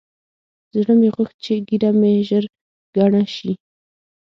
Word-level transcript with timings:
زړه 0.77 0.93
مې 0.99 1.09
غوښت 1.15 1.35
چې 1.45 1.53
ږيره 1.67 1.91
مې 1.99 2.13
ژر 2.27 2.43
گڼه 2.95 3.23
سي. 3.35 3.51